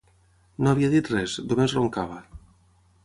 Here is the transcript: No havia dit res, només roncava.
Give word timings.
No 0.67 0.71
havia 0.71 0.89
dit 0.95 1.11
res, 1.15 1.35
només 1.51 1.77
roncava. 1.81 2.19